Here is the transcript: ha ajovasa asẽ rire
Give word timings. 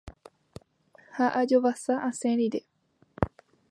ha 1.15 1.25
ajovasa 1.41 1.93
asẽ 2.09 2.33
rire 2.39 2.61